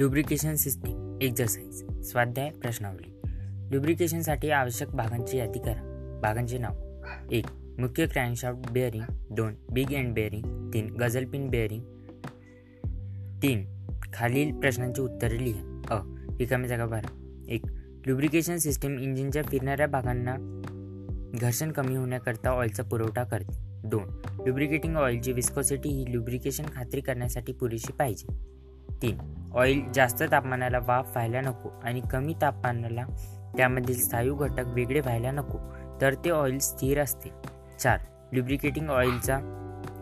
[0.00, 3.20] Lubrication system exercise स्वाध्याय प्रश्नावली.
[3.74, 6.20] लुब्रिकेशनसाठी आवश्यक भागांची यादी करा.
[6.22, 6.72] भागांचे नाव.
[7.32, 7.46] एक
[7.78, 11.82] मुख्य क्रँकशाफ्ट बेअरिंग दोन बिग एंड बेअरिंग तीन गझलपिन बेअरिंग
[13.42, 13.64] तीन
[14.12, 15.82] खालील प्रश्नांची उत्तरे लिहा.
[15.90, 16.02] अ
[16.38, 17.42] रिकामी जागा भरा.
[17.48, 17.62] एक
[18.06, 20.36] लुब्रिकेशन सिस्टीम इंजिनच्या फिरणाऱ्या भागांना
[21.40, 23.88] घर्षण कमी होण्याकरता ऑइलचा पुरवठा करते.
[23.88, 28.55] दोन लुब्रिकेटिंग ऑइलची विस्कोसिटी ही लुब्रिकेशन खात्री करण्यासाठी पुरेशी पाहिजे.
[29.02, 29.18] तीन.
[29.54, 33.04] ऑइल जास्त तापमानाला वाफ व्हायला नको आणि कमी तापमानाला
[33.56, 35.58] त्यामधील स्थायू घटक वेगळे व्हायला नको
[36.00, 37.30] तर ते ऑइल स्थिर असते.
[37.78, 37.98] चार.
[38.32, 39.38] लुब्रिकेटिंग ऑइलचा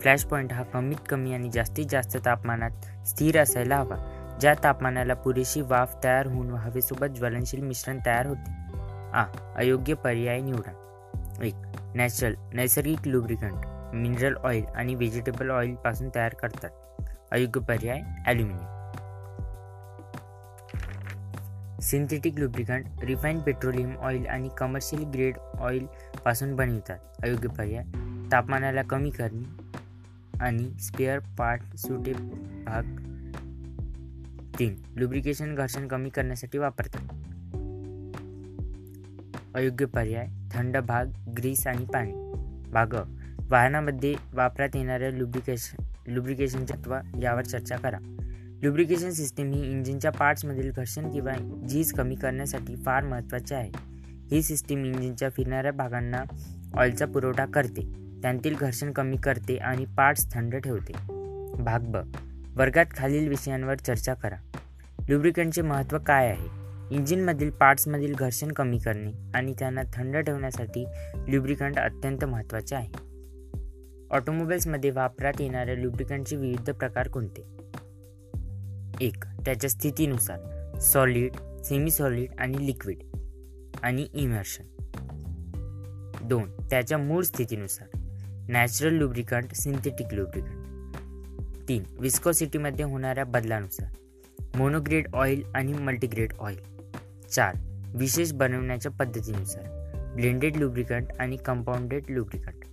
[0.00, 3.96] फ्लॅश पॉईंट हा कमीत कमी आणि जास्तीत जास्त तापमानात स्थिर असायला हवा
[4.40, 8.50] ज्या तापमानाला पुरेशी वाफ तयार होऊन हवेसोबत ज्वलनशील मिश्रण तयार होते.
[9.14, 9.24] आ.
[9.56, 10.72] अयोग्य पर्याय निवडा.
[11.42, 11.54] एक.
[11.94, 16.70] नॅचरल नैसर्गिक लुब्रिकंट मिनरल ऑइल आणि व्हेजिटेबल ऑइलपासून तयार करतात.
[17.30, 18.75] अयोग्य पर्याय aluminium
[21.86, 26.98] synthetic lubricant refined petroleum oil आणि कमर्शियल ग्रेड ऑइलपासून बनवितात.
[27.22, 27.84] अयोग्य पर्याय
[28.32, 29.44] तापमानाला कमी करणे
[30.40, 32.12] आणि स्पेअर पार्ट सुटे
[32.66, 32.82] भाग
[34.58, 37.00] तीन लुब्रिकेशन घर्षण कमी करण्यासाठी वापरतात.
[39.54, 42.12] अयोग्य पर्याय थंड भाग ग्रीस आणि पाणी.
[42.72, 42.94] भाग
[43.50, 47.98] वाहनामध्ये वापरात येणाऱ्या लुब्रिकेशन लुब्रिकेशन तत्व यावर चर्चा करा.
[48.62, 53.70] लुब्रिकेशन सिस्टीम ही इंजिनच्या पार्ट्समधील घर्षण किंवा झीज कमी करण्यासाठी फार महत्त्वाचे आहे.
[54.30, 56.24] ही सिस्टीम इंजिनच्या फिरणाऱ्या भागांना
[56.74, 57.92] ऑइलचा पुरवठा करते.
[58.22, 60.92] त्यांतील घर्षण कमी करते आणि पार्ट्स थंड ठेवते.
[61.62, 61.96] भाग ब.
[62.56, 64.36] वर्गात खालील विषयांवर चर्चा करा.
[65.08, 66.48] लुब्रिकंटचे महत्त्व काय आहे?
[66.96, 70.86] इंजिनमधील पार्ट्समधील घर्षण कमी करणे आणि त्यांना थंड ठेवण्यासाठी
[71.28, 72.92] ल्युब्रिकंट अत्यंत महत्त्वाचे आहे.
[74.10, 77.55] ऑटोमोबाईल्समध्ये वापरात येणाऱ्या ल्युब्रिकंटचे विविध प्रकार कोणते?
[79.00, 82.98] एक त्याच्या स्थितीनुसार सॉलिड सेमी सॉलिड आणि लिक्विड
[83.82, 84.64] आणि इमर्शन
[86.22, 87.98] दोन त्याच्या मूळ स्थितीनुसार
[88.48, 90.64] नॅचरल लुब्रिकंट सिंथेटिक लुब्रिकंट
[91.68, 93.94] तीन विस्कॉसिटीमध्ये होणाऱ्या बदलानुसार
[94.56, 96.58] मोनोग्रेड ऑइल आणि मल्टीग्रेड ऑइल
[97.30, 97.54] चार
[97.94, 99.64] विशेष बनवण्याच्या पद्धतीनुसार
[100.16, 102.64] ब्लेंडेड लुब्रिकंट आणि कंपाऊंडेड लुब्रिकंट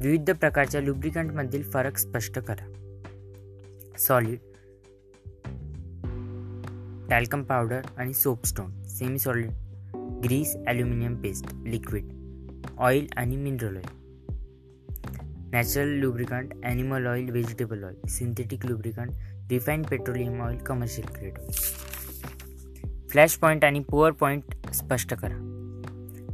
[0.00, 2.72] विविध प्रकारच्या लुब्रिकंटमधील फरक स्पष्ट करा.
[3.98, 4.38] सॉलिड
[7.10, 9.50] टॅल्कम पावडर आणि soapstone semi solid
[10.24, 12.04] grease aluminium paste liquid
[12.78, 13.86] oil आणि mineral oil
[15.52, 19.10] natural lubricant animal oil vegetable oil synthetic lubricant
[19.50, 21.50] refined petroleum oil commercial grade oil
[23.10, 25.36] flash point आणि pour point स्पष्ट करा.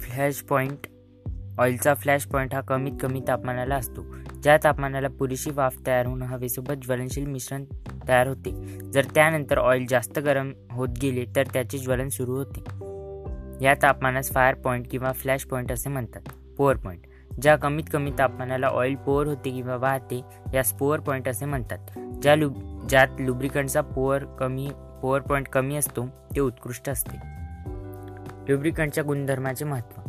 [0.00, 0.86] Flash point
[1.58, 4.02] ऑइलचा flash point हा कमीत कमी तापमानाला असतो.
[4.42, 7.64] ज्या तापमानाला पुरेशी वाफ तयार होऊन हवेसोबत ज्वलनशील मिश्रण
[8.08, 8.50] तयार होते.
[8.92, 12.64] जर त्यानंतर ऑइल जास्त गरम होत गेले तर त्याचे ज्वलन सुरू होते.
[13.64, 16.20] या तापमानास फायर पॉईंट किंवा फ्लॅश पॉईंट असे म्हणतात.
[16.56, 17.02] पोअर पॉईंट
[17.42, 20.22] ज्या कमीत कमी तापमानाला ऑइल पोअर होते किंवा वाहते
[20.54, 21.78] यास पोअर पॉईंट असे म्हणतात.
[22.22, 24.70] ज्या लुब ज्यात लुब्रिकंटचा पोअर कमी
[25.02, 27.16] पोअर पॉईंट कमी असतो ते उत्कृष्ट असते.
[28.48, 30.00] लुब्रिकंटच्या गुणधर्माचे महत्त्व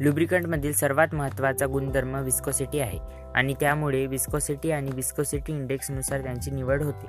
[0.00, 2.98] लुब्रिकंटमधील सर्वात महत्त्वाचा गुणधर्म विस्कोसिटी आहे
[3.34, 7.06] आणि त्यामुळे विस्कोसिटी आणि विस्कोसिटी इंडेक्सनुसार त्यांची निवड होते.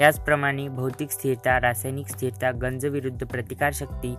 [0.00, 4.14] याचप्रमाणे भौतिक स्थिरता रासायनिक स्थिरता गंज विरुद्ध प्रतिकारशक्ती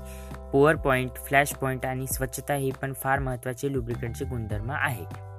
[0.53, 5.32] पॉवर पॉईंट फ्लॅश पॉईंट आणि स्वच्छता हे पण फार महत्त्वाचे लुब्रिकंटचे गुणधर्म आहेत.